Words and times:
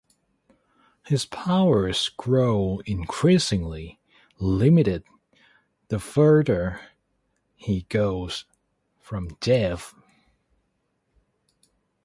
His 1.05 1.27
powers 1.27 2.09
grow 2.17 2.79
increasingly 2.87 3.99
limited 4.39 5.03
the 5.89 5.99
further 5.99 6.81
he 7.55 7.81
goes 7.83 8.45
from 8.99 9.37
Jeff. 9.41 9.93